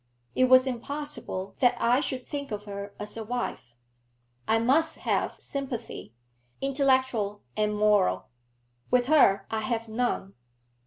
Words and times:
It 0.33 0.45
was 0.45 0.65
impossible 0.65 1.53
that 1.59 1.77
I 1.79 1.99
should 1.99 2.25
think 2.25 2.49
of 2.49 2.65
her 2.65 2.95
as 2.97 3.15
a 3.17 3.23
wife. 3.23 3.75
I 4.47 4.57
must 4.57 4.97
have 5.01 5.35
sympathy, 5.39 6.15
intellectual 6.59 7.43
and 7.55 7.75
moral. 7.77 8.29
With 8.89 9.05
her 9.05 9.45
I 9.51 9.59
have 9.59 9.87
none. 9.87 10.33